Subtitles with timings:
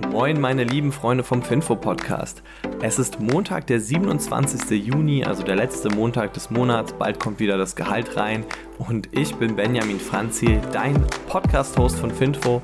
[0.00, 2.42] Moin, meine lieben Freunde vom Finfo Podcast.
[2.82, 4.70] Es ist Montag, der 27.
[4.84, 6.92] Juni, also der letzte Montag des Monats.
[6.92, 8.44] Bald kommt wieder das Gehalt rein.
[8.76, 12.60] Und ich bin Benjamin Franzi, dein Podcast-Host von Finfo.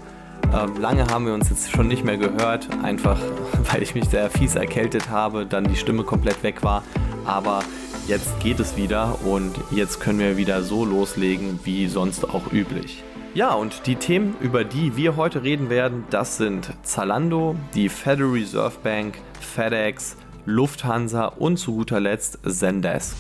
[0.53, 3.18] Ähm, lange haben wir uns jetzt schon nicht mehr gehört, einfach
[3.73, 6.85] weil ich mich sehr fies erkältet habe, dann die Stimme komplett weg war.
[7.25, 7.61] Aber
[8.07, 13.03] jetzt geht es wieder und jetzt können wir wieder so loslegen wie sonst auch üblich.
[13.35, 18.32] Ja, und die Themen, über die wir heute reden werden, das sind Zalando, die Federal
[18.32, 23.17] Reserve Bank, FedEx, Lufthansa und zu guter Letzt Zendesk.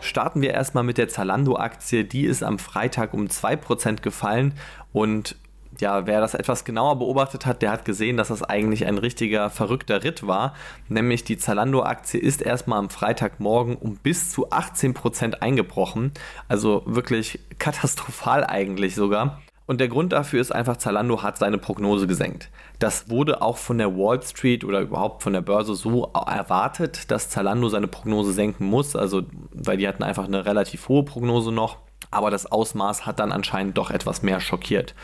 [0.00, 2.04] Starten wir erstmal mit der Zalando-Aktie.
[2.04, 4.54] Die ist am Freitag um 2% gefallen
[4.94, 5.36] und
[5.80, 9.50] ja, wer das etwas genauer beobachtet hat, der hat gesehen, dass das eigentlich ein richtiger
[9.50, 10.54] verrückter Ritt war.
[10.88, 16.12] Nämlich die Zalando-Aktie ist erstmal am Freitagmorgen um bis zu 18% eingebrochen.
[16.48, 19.40] Also wirklich katastrophal eigentlich sogar.
[19.66, 22.50] Und der Grund dafür ist einfach, Zalando hat seine Prognose gesenkt.
[22.78, 27.30] Das wurde auch von der Wall Street oder überhaupt von der Börse so erwartet, dass
[27.30, 28.94] Zalando seine Prognose senken muss.
[28.94, 29.22] Also,
[29.52, 31.78] weil die hatten einfach eine relativ hohe Prognose noch.
[32.10, 34.94] Aber das Ausmaß hat dann anscheinend doch etwas mehr schockiert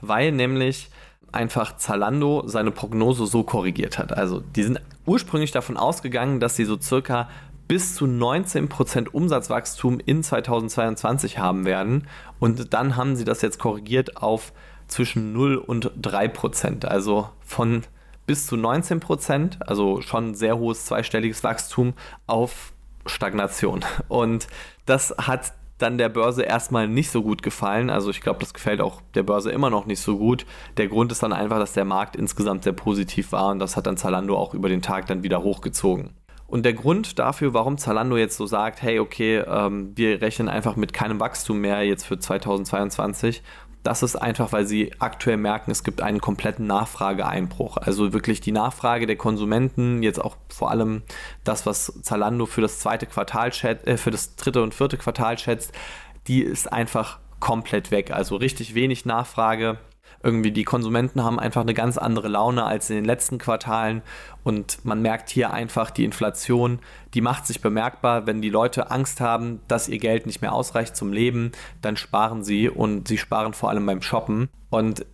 [0.00, 0.90] weil nämlich
[1.32, 4.16] einfach Zalando seine Prognose so korrigiert hat.
[4.16, 7.28] Also die sind ursprünglich davon ausgegangen, dass sie so circa
[7.66, 12.08] bis zu 19% Umsatzwachstum in 2022 haben werden.
[12.38, 14.52] Und dann haben sie das jetzt korrigiert auf
[14.86, 16.86] zwischen 0 und 3%.
[16.86, 17.82] Also von
[18.26, 21.94] bis zu 19%, also schon sehr hohes zweistelliges Wachstum,
[22.26, 22.72] auf
[23.06, 23.84] Stagnation.
[24.08, 24.48] Und
[24.86, 27.90] das hat dann der Börse erstmal nicht so gut gefallen.
[27.90, 30.44] Also ich glaube, das gefällt auch der Börse immer noch nicht so gut.
[30.76, 33.86] Der Grund ist dann einfach, dass der Markt insgesamt sehr positiv war und das hat
[33.86, 36.10] dann Zalando auch über den Tag dann wieder hochgezogen.
[36.48, 40.76] Und der Grund dafür, warum Zalando jetzt so sagt, hey, okay, ähm, wir rechnen einfach
[40.76, 43.42] mit keinem Wachstum mehr jetzt für 2022
[43.82, 47.76] das ist einfach, weil sie aktuell merken, es gibt einen kompletten Nachfrageeinbruch.
[47.76, 51.02] Also wirklich die Nachfrage der Konsumenten, jetzt auch vor allem
[51.44, 55.38] das, was Zalando für das zweite Quartal schätzt, äh, für das dritte und vierte Quartal
[55.38, 55.72] schätzt,
[56.26, 58.10] die ist einfach komplett weg.
[58.10, 59.78] Also richtig wenig Nachfrage
[60.22, 64.02] irgendwie die Konsumenten haben einfach eine ganz andere Laune als in den letzten Quartalen.
[64.42, 66.80] Und man merkt hier einfach die Inflation,
[67.14, 70.96] die macht sich bemerkbar, wenn die Leute Angst haben, dass ihr Geld nicht mehr ausreicht
[70.96, 71.52] zum Leben,
[71.82, 74.48] dann sparen sie und sie sparen vor allem beim Shoppen.
[74.70, 75.06] Und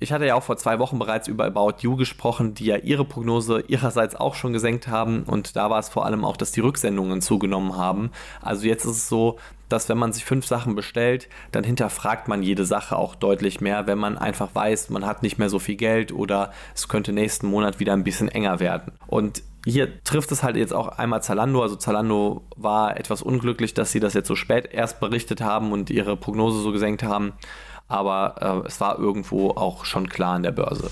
[0.00, 3.04] ich hatte ja auch vor zwei Wochen bereits über About You gesprochen, die ja ihre
[3.04, 5.22] Prognose ihrerseits auch schon gesenkt haben.
[5.22, 8.10] Und da war es vor allem auch, dass die Rücksendungen zugenommen haben.
[8.42, 9.38] Also jetzt ist es so,
[9.68, 13.86] dass wenn man sich fünf Sachen bestellt, dann hinterfragt man jede Sache auch deutlich mehr,
[13.86, 17.46] wenn man einfach weiß, man hat nicht mehr so viel Geld oder es könnte nächsten
[17.46, 18.92] Monat wieder ein bisschen enger werden.
[19.06, 21.62] Und hier trifft es halt jetzt auch einmal Zalando.
[21.62, 25.90] Also Zalando war etwas unglücklich, dass sie das jetzt so spät erst berichtet haben und
[25.90, 27.34] ihre Prognose so gesenkt haben.
[27.86, 30.90] Aber äh, es war irgendwo auch schon klar an der Börse.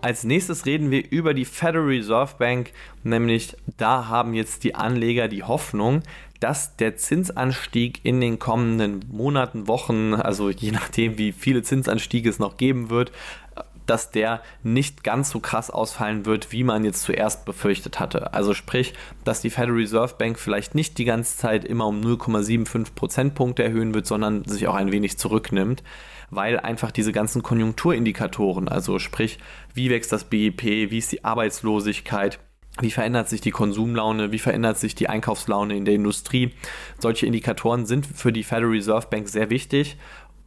[0.00, 2.70] Als nächstes reden wir über die Federal Reserve Bank,
[3.02, 6.02] nämlich da haben jetzt die Anleger die Hoffnung,
[6.40, 12.38] dass der Zinsanstieg in den kommenden Monaten, Wochen, also je nachdem, wie viele Zinsanstiege es
[12.38, 13.12] noch geben wird,
[13.88, 18.34] dass der nicht ganz so krass ausfallen wird, wie man jetzt zuerst befürchtet hatte.
[18.34, 18.92] Also sprich,
[19.24, 23.94] dass die Federal Reserve Bank vielleicht nicht die ganze Zeit immer um 0,75 Prozentpunkte erhöhen
[23.94, 25.82] wird, sondern sich auch ein wenig zurücknimmt,
[26.30, 29.38] weil einfach diese ganzen Konjunkturindikatoren, also sprich,
[29.72, 32.38] wie wächst das BIP, wie ist die Arbeitslosigkeit,
[32.80, 34.32] wie verändert sich die Konsumlaune?
[34.32, 36.52] Wie verändert sich die Einkaufslaune in der Industrie?
[36.98, 39.96] Solche Indikatoren sind für die Federal Reserve Bank sehr wichtig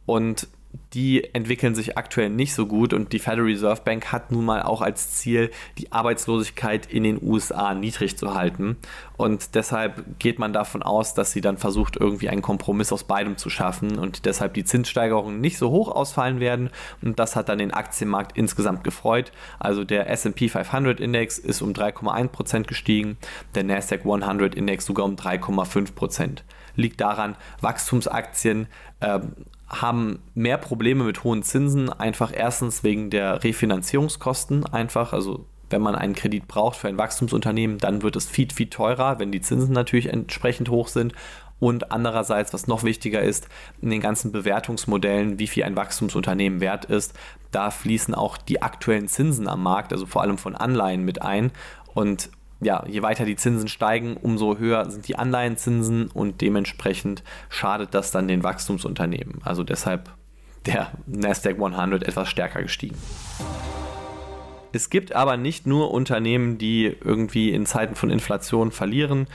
[0.06, 0.48] und
[0.94, 4.62] die entwickeln sich aktuell nicht so gut und die Federal Reserve Bank hat nun mal
[4.62, 8.76] auch als Ziel, die Arbeitslosigkeit in den USA niedrig zu halten.
[9.16, 13.36] Und deshalb geht man davon aus, dass sie dann versucht, irgendwie einen Kompromiss aus beidem
[13.36, 16.70] zu schaffen und deshalb die Zinssteigerungen nicht so hoch ausfallen werden.
[17.00, 19.32] Und das hat dann den Aktienmarkt insgesamt gefreut.
[19.58, 23.16] Also der SP 500 Index ist um 3,1% gestiegen,
[23.54, 26.42] der NASDAQ 100 Index sogar um 3,5%
[26.76, 28.66] liegt daran, Wachstumsaktien
[29.00, 29.20] äh,
[29.68, 35.94] haben mehr Probleme mit hohen Zinsen, einfach erstens wegen der Refinanzierungskosten einfach, also wenn man
[35.94, 39.72] einen Kredit braucht für ein Wachstumsunternehmen, dann wird es viel, viel teurer, wenn die Zinsen
[39.72, 41.14] natürlich entsprechend hoch sind.
[41.58, 43.48] Und andererseits, was noch wichtiger ist,
[43.80, 47.14] in den ganzen Bewertungsmodellen, wie viel ein Wachstumsunternehmen wert ist,
[47.52, 51.52] da fließen auch die aktuellen Zinsen am Markt, also vor allem von Anleihen mit ein.
[51.94, 52.30] Und
[52.62, 58.10] ja, je weiter die Zinsen steigen, umso höher sind die Anleihenzinsen und dementsprechend schadet das
[58.10, 59.40] dann den Wachstumsunternehmen.
[59.42, 60.10] Also deshalb
[60.66, 62.96] der Nasdaq 100 etwas stärker gestiegen.
[64.72, 69.26] Es gibt aber nicht nur Unternehmen, die irgendwie in Zeiten von Inflation verlieren.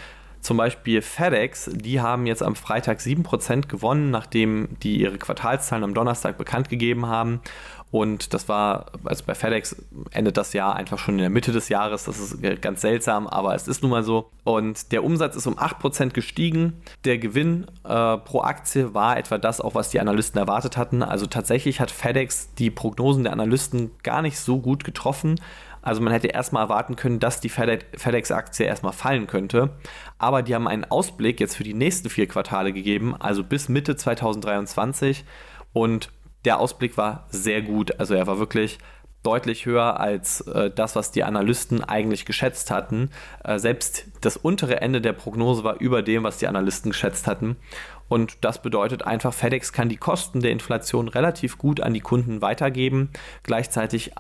[0.41, 5.93] Zum Beispiel FedEx, die haben jetzt am Freitag 7% gewonnen, nachdem die ihre Quartalszahlen am
[5.93, 7.41] Donnerstag bekannt gegeben haben.
[7.89, 9.77] Und das war, also bei FedEx
[10.11, 12.03] endet das Jahr einfach schon in der Mitte des Jahres.
[12.03, 14.29] Das ist ganz seltsam, aber es ist nun mal so.
[14.43, 16.81] Und der Umsatz ist um 8% gestiegen.
[17.05, 21.01] Der Gewinn äh, pro Aktie war etwa das, auch was die Analysten erwartet hatten.
[21.01, 25.39] Also tatsächlich hat FedEx die Prognosen der Analysten gar nicht so gut getroffen.
[25.81, 29.71] Also man hätte erstmal erwarten können, dass die FedEx-Aktie erstmal fallen könnte.
[30.17, 33.95] Aber die haben einen Ausblick jetzt für die nächsten vier Quartale gegeben, also bis Mitte
[33.95, 35.25] 2023.
[35.73, 36.09] Und
[36.45, 37.99] der Ausblick war sehr gut.
[37.99, 38.79] Also er war wirklich
[39.23, 43.09] deutlich höher als äh, das, was die Analysten eigentlich geschätzt hatten.
[43.43, 47.57] Äh, selbst das untere Ende der Prognose war über dem, was die Analysten geschätzt hatten.
[48.07, 52.41] Und das bedeutet einfach, FedEx kann die Kosten der Inflation relativ gut an die Kunden
[52.41, 53.09] weitergeben.
[53.43, 54.13] Gleichzeitig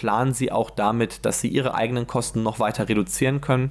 [0.00, 3.70] planen sie auch damit, dass sie ihre eigenen Kosten noch weiter reduzieren können.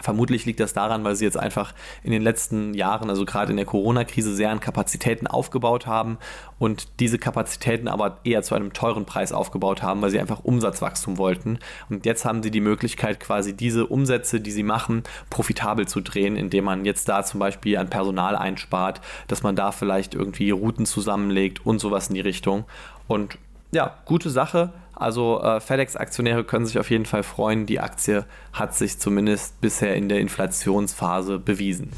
[0.00, 1.74] Vermutlich liegt das daran, weil sie jetzt einfach
[2.04, 6.18] in den letzten Jahren, also gerade in der Corona-Krise, sehr an Kapazitäten aufgebaut haben
[6.60, 11.18] und diese Kapazitäten aber eher zu einem teuren Preis aufgebaut haben, weil sie einfach Umsatzwachstum
[11.18, 11.58] wollten.
[11.90, 16.36] Und jetzt haben sie die Möglichkeit, quasi diese Umsätze, die sie machen, profitabel zu drehen,
[16.36, 20.86] indem man jetzt da zum Beispiel an Personal einspart, dass man da vielleicht irgendwie Routen
[20.86, 22.64] zusammenlegt und sowas in die Richtung.
[23.08, 23.38] Und
[23.74, 24.72] ja, gute Sache.
[24.94, 27.66] Also äh, FedEx-Aktionäre können sich auf jeden Fall freuen.
[27.66, 31.90] Die Aktie hat sich zumindest bisher in der Inflationsphase bewiesen.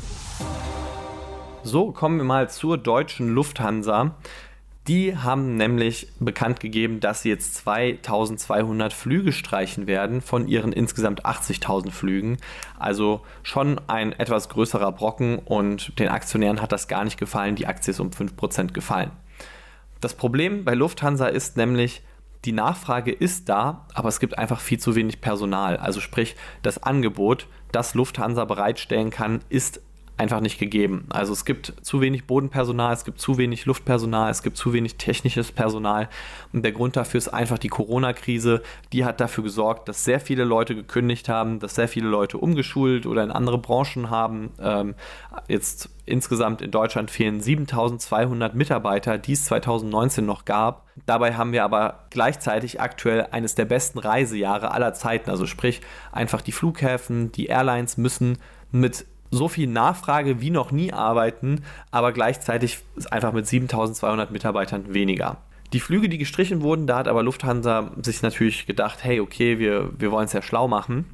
[1.62, 4.14] So, kommen wir mal zur deutschen Lufthansa.
[4.88, 11.26] Die haben nämlich bekannt gegeben, dass sie jetzt 2200 Flüge streichen werden von ihren insgesamt
[11.26, 12.36] 80.000 Flügen.
[12.78, 17.56] Also schon ein etwas größerer Brocken und den Aktionären hat das gar nicht gefallen.
[17.56, 19.10] Die Aktie ist um 5% gefallen.
[20.00, 22.02] Das Problem bei Lufthansa ist nämlich,
[22.44, 25.76] die Nachfrage ist da, aber es gibt einfach viel zu wenig Personal.
[25.78, 29.80] Also sprich, das Angebot, das Lufthansa bereitstellen kann, ist
[30.18, 31.06] einfach nicht gegeben.
[31.10, 34.96] Also es gibt zu wenig Bodenpersonal, es gibt zu wenig Luftpersonal, es gibt zu wenig
[34.96, 36.08] technisches Personal.
[36.52, 38.62] Und der Grund dafür ist einfach die Corona-Krise.
[38.92, 43.06] Die hat dafür gesorgt, dass sehr viele Leute gekündigt haben, dass sehr viele Leute umgeschult
[43.06, 44.50] oder in andere Branchen haben.
[44.58, 44.94] Ähm,
[45.48, 50.86] jetzt insgesamt in Deutschland fehlen 7200 Mitarbeiter, die es 2019 noch gab.
[51.04, 55.28] Dabei haben wir aber gleichzeitig aktuell eines der besten Reisejahre aller Zeiten.
[55.28, 58.38] Also sprich, einfach die Flughäfen, die Airlines müssen
[58.72, 62.78] mit so viel Nachfrage wie noch nie arbeiten, aber gleichzeitig
[63.10, 65.38] einfach mit 7200 Mitarbeitern weniger.
[65.72, 69.90] Die Flüge, die gestrichen wurden, da hat aber Lufthansa sich natürlich gedacht, hey, okay, wir,
[69.98, 71.04] wir wollen es ja schlau machen.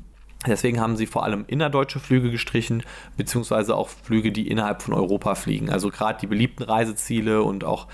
[0.47, 2.83] Deswegen haben sie vor allem innerdeutsche Flüge gestrichen,
[3.17, 5.71] beziehungsweise auch Flüge, die innerhalb von Europa fliegen.
[5.71, 7.87] Also gerade die beliebten Reiseziele und auch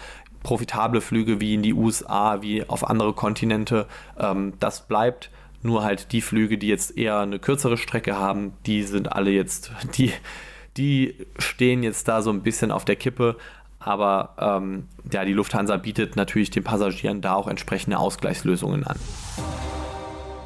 [0.43, 3.87] profitable Flüge wie in die USA, wie auf andere Kontinente,
[4.19, 5.31] ähm, das bleibt.
[5.62, 9.72] Nur halt die Flüge, die jetzt eher eine kürzere Strecke haben, die sind alle jetzt,
[9.96, 10.12] die,
[10.76, 13.37] die stehen jetzt da so ein bisschen auf der Kippe.
[13.81, 18.99] Aber ähm, ja, die Lufthansa bietet natürlich den Passagieren da auch entsprechende Ausgleichslösungen an.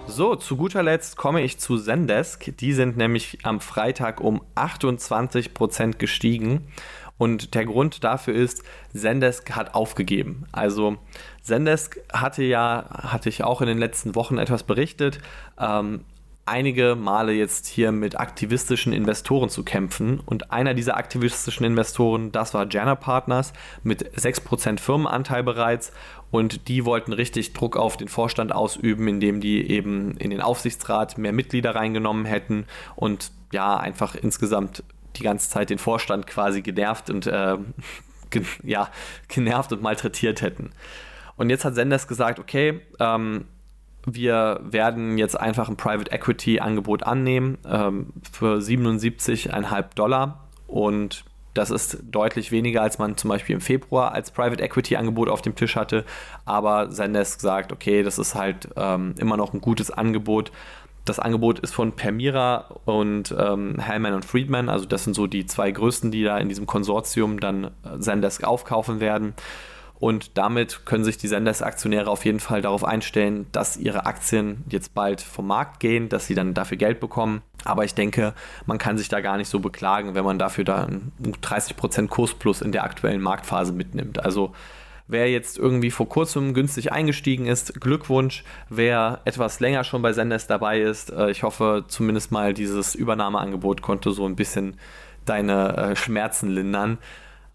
[0.06, 2.54] So, zu guter Letzt komme ich zu Zendesk.
[2.58, 6.66] Die sind nämlich am Freitag um 28% gestiegen.
[7.22, 10.46] Und der Grund dafür ist, Zendesk hat aufgegeben.
[10.50, 10.96] Also
[11.40, 15.20] Zendesk hatte ja, hatte ich auch in den letzten Wochen etwas berichtet,
[15.56, 16.00] ähm,
[16.46, 20.18] einige Male jetzt hier mit aktivistischen Investoren zu kämpfen.
[20.18, 23.52] Und einer dieser aktivistischen Investoren, das war Jana Partners
[23.84, 25.92] mit 6% Firmenanteil bereits.
[26.32, 31.18] Und die wollten richtig Druck auf den Vorstand ausüben, indem die eben in den Aufsichtsrat
[31.18, 34.82] mehr Mitglieder reingenommen hätten und ja, einfach insgesamt
[35.16, 37.56] die ganze Zeit den Vorstand quasi genervt und äh,
[38.30, 38.88] ge ja,
[39.28, 40.70] genervt und malträtiert hätten.
[41.36, 43.46] Und jetzt hat Senders gesagt, okay, ähm,
[44.04, 51.70] wir werden jetzt einfach ein Private Equity Angebot annehmen ähm, für 77,5 Dollar und das
[51.70, 55.54] ist deutlich weniger, als man zum Beispiel im Februar als Private Equity Angebot auf dem
[55.54, 56.04] Tisch hatte.
[56.46, 60.50] Aber Zendesk sagt, okay, das ist halt ähm, immer noch ein gutes Angebot
[61.04, 64.68] das Angebot ist von Permira und ähm, Hellman und Friedman.
[64.68, 68.44] Also das sind so die zwei größten, die da in diesem Konsortium dann äh, Zendesk
[68.44, 69.34] aufkaufen werden.
[70.02, 74.94] Und damit können sich die Zendesk-Aktionäre auf jeden Fall darauf einstellen, dass ihre Aktien jetzt
[74.94, 77.42] bald vom Markt gehen, dass sie dann dafür Geld bekommen.
[77.64, 78.34] Aber ich denke,
[78.66, 82.72] man kann sich da gar nicht so beklagen, wenn man dafür dann 30% Kursplus in
[82.72, 84.24] der aktuellen Marktphase mitnimmt.
[84.24, 84.52] Also
[85.08, 88.44] Wer jetzt irgendwie vor kurzem günstig eingestiegen ist, Glückwunsch.
[88.68, 93.82] Wer etwas länger schon bei Senders dabei ist, äh, ich hoffe zumindest mal dieses Übernahmeangebot
[93.82, 94.76] konnte so ein bisschen
[95.24, 96.98] deine äh, Schmerzen lindern.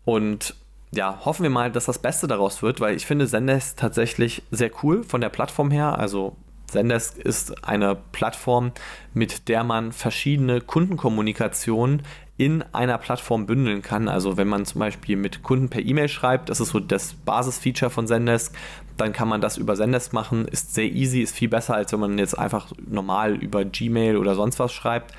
[0.05, 0.55] Und
[0.91, 4.71] ja, hoffen wir mal, dass das Beste daraus wird, weil ich finde Zendesk tatsächlich sehr
[4.83, 5.99] cool von der Plattform her.
[5.99, 6.35] Also
[6.67, 8.71] Zendesk ist eine Plattform,
[9.13, 12.03] mit der man verschiedene Kundenkommunikationen
[12.37, 14.07] in einer Plattform bündeln kann.
[14.07, 17.89] Also wenn man zum Beispiel mit Kunden per E-Mail schreibt, das ist so das Basisfeature
[17.89, 18.55] von Zendesk,
[18.95, 21.99] dann kann man das über Zendesk machen, ist sehr easy, ist viel besser, als wenn
[21.99, 25.13] man jetzt einfach normal über Gmail oder sonst was schreibt.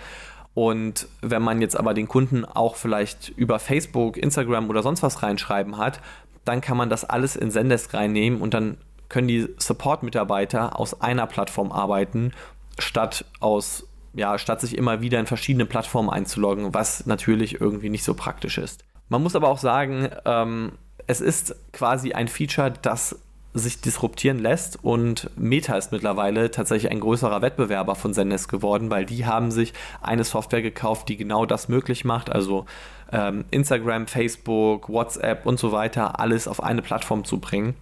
[0.54, 5.22] Und wenn man jetzt aber den Kunden auch vielleicht über Facebook, Instagram oder sonst was
[5.22, 6.00] reinschreiben hat,
[6.44, 11.26] dann kann man das alles in Zendesk reinnehmen und dann können die Support-Mitarbeiter aus einer
[11.26, 12.32] Plattform arbeiten,
[12.78, 13.86] statt aus
[14.18, 18.58] ja, statt sich immer wieder in verschiedene Plattformen einzuloggen, was natürlich irgendwie nicht so praktisch
[18.58, 18.84] ist.
[19.08, 20.72] Man muss aber auch sagen, ähm,
[21.06, 23.16] es ist quasi ein Feature, das
[23.54, 29.06] sich disruptieren lässt und Meta ist mittlerweile tatsächlich ein größerer Wettbewerber von Zendesk geworden, weil
[29.06, 29.72] die haben sich
[30.02, 32.66] eine Software gekauft, die genau das möglich macht, also
[33.10, 37.74] ähm, Instagram, Facebook, WhatsApp und so weiter, alles auf eine Plattform zu bringen.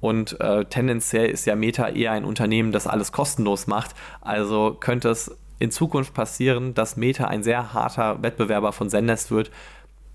[0.00, 3.94] Und äh, tendenziell ist ja Meta eher ein Unternehmen, das alles kostenlos macht.
[4.22, 9.52] Also könnte es in Zukunft passieren, dass Meta ein sehr harter Wettbewerber von Zendesk wird.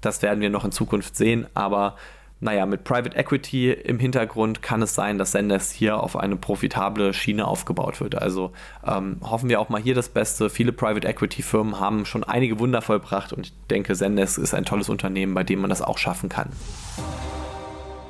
[0.01, 1.95] Das werden wir noch in Zukunft sehen, aber
[2.41, 7.13] naja, mit Private Equity im Hintergrund kann es sein, dass Zendesk hier auf eine profitable
[7.13, 8.21] Schiene aufgebaut wird.
[8.21, 8.51] Also
[8.85, 10.49] ähm, hoffen wir auch mal hier das Beste.
[10.49, 14.65] Viele Private Equity Firmen haben schon einige Wunder vollbracht und ich denke, Zendesk ist ein
[14.65, 16.49] tolles Unternehmen, bei dem man das auch schaffen kann.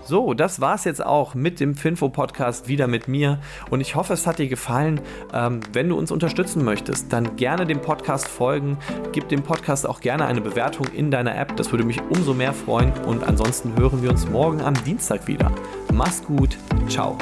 [0.06, 3.40] So, das war's jetzt auch mit dem Finfo-Podcast wieder mit mir
[3.72, 5.02] und ich hoffe, es hat dir gefallen.
[5.34, 8.78] Ähm, wenn du uns unterstützen möchtest, dann gerne dem Podcast folgen.
[9.14, 12.54] Gib dem Podcast auch gerne eine Bewertung in deiner App, das würde mich umso mehr
[12.54, 15.52] freuen und ansonsten hören wir uns morgen am Dienstag wieder.
[15.92, 16.56] Mach's gut,
[16.88, 17.18] ciao.